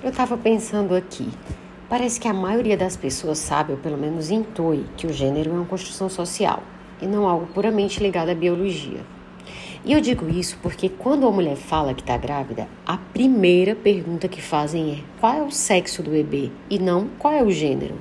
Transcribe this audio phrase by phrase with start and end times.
[0.00, 1.28] Eu estava pensando aqui.
[1.88, 5.54] Parece que a maioria das pessoas sabe, ou pelo menos intui, que o gênero é
[5.54, 6.62] uma construção social
[7.02, 9.00] e não algo puramente ligado à biologia.
[9.84, 14.28] E eu digo isso porque quando a mulher fala que está grávida, a primeira pergunta
[14.28, 17.96] que fazem é qual é o sexo do bebê e não qual é o gênero.